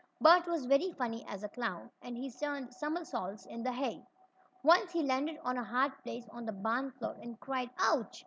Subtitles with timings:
[0.19, 4.03] Bert was very funny as a clown, and he turned somersaults in the hay.
[4.63, 8.19] Once he landed on a hard place on the barn floor, and cried: "Ouch!"